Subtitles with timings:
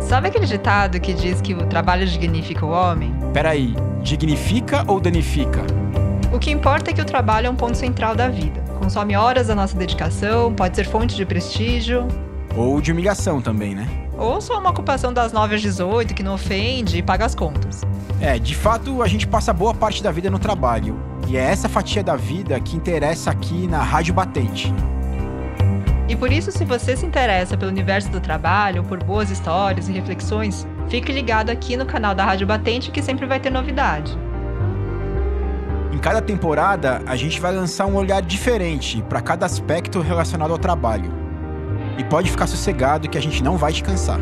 [0.00, 3.12] Sabe aquele ditado que diz que o trabalho dignifica o homem?
[3.32, 5.62] Peraí, dignifica ou danifica?
[6.32, 8.60] O que importa é que o trabalho é um ponto central da vida.
[8.78, 12.06] Consome horas da nossa dedicação, pode ser fonte de prestígio.
[12.56, 13.88] Ou de humilhação também, né?
[14.16, 17.82] Ou só uma ocupação das 9 às 18 que não ofende e paga as contas.
[18.20, 20.96] É, de fato, a gente passa boa parte da vida no trabalho.
[21.26, 24.72] E é essa fatia da vida que interessa aqui na Rádio Batente.
[26.06, 29.92] E por isso, se você se interessa pelo universo do trabalho, por boas histórias e
[29.92, 34.16] reflexões, fique ligado aqui no canal da Rádio Batente que sempre vai ter novidade.
[35.90, 40.58] Em cada temporada, a gente vai lançar um olhar diferente para cada aspecto relacionado ao
[40.58, 41.10] trabalho.
[41.96, 44.18] E pode ficar sossegado que a gente não vai te cansar.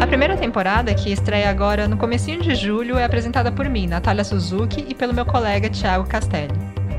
[0.00, 4.24] A primeira temporada, que estreia agora no comecinho de julho, é apresentada por mim, Natália
[4.24, 6.54] Suzuki, e pelo meu colega Thiago Castelli.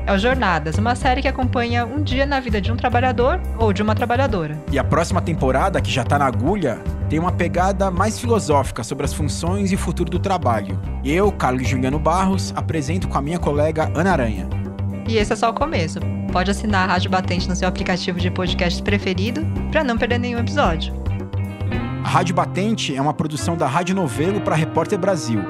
[0.06, 3.72] É o Jornadas, uma série que acompanha um dia na vida de um trabalhador ou
[3.72, 4.56] de uma trabalhadora.
[4.70, 6.78] E a próxima temporada, que já tá na agulha,
[7.10, 10.80] tem uma pegada mais filosófica sobre as funções e o futuro do trabalho.
[11.02, 14.48] E eu, Carlos Juliano Barros, apresento com a minha colega Ana Aranha.
[15.08, 15.98] E esse é só o começo.
[16.32, 20.38] Pode assinar a Rádio Batente no seu aplicativo de podcast preferido para não perder nenhum
[20.38, 21.02] episódio.
[22.04, 25.40] A Rádio Batente é uma produção da Rádio Novelo para Repórter Brasil.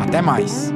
[0.00, 0.72] Até mais!